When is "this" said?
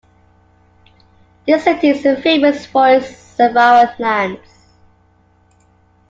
1.45-1.63